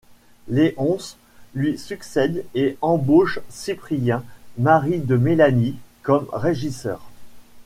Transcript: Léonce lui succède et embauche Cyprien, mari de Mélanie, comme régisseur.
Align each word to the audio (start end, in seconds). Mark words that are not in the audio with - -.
Léonce 0.47 1.15
lui 1.53 1.77
succède 1.77 2.43
et 2.55 2.75
embauche 2.81 3.37
Cyprien, 3.49 4.23
mari 4.57 4.97
de 4.97 5.15
Mélanie, 5.15 5.75
comme 6.01 6.27
régisseur. 6.33 7.03